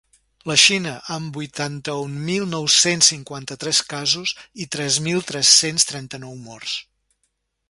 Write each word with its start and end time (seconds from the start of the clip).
La 0.51 0.53
Xina, 0.59 0.93
amb 1.15 1.35
vuitanta-un 1.39 2.15
mil 2.31 2.47
nou-cents 2.53 3.11
cinquanta-tres 3.13 3.83
casos 3.93 4.35
i 4.65 4.69
tres 4.77 4.99
mil 5.11 5.23
tres-cents 5.33 5.87
trenta-nou 5.93 6.35
morts. 6.49 6.77